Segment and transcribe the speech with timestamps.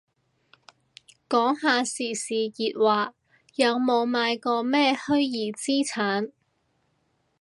[1.29, 2.33] 講下時事
[2.73, 3.13] 熱話，
[3.55, 6.31] 有冇買過咩虛擬資產